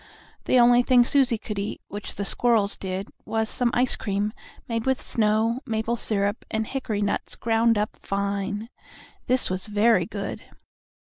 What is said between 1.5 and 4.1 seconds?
eat which the squirrels did was some ice